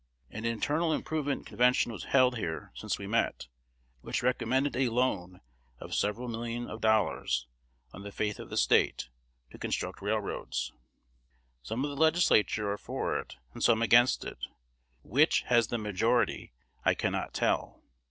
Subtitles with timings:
[0.31, 3.49] An internal improvement convention was held here since we met,
[4.01, 5.41] which recommended a loan
[5.79, 7.45] of several million of dollars,
[7.93, 9.09] on the faith of the State,
[9.51, 10.73] to construct railroads.
[11.61, 14.39] Some of the Legislature are for it, and some against it:
[15.03, 16.51] which has the majority
[16.83, 17.83] I cannot tell.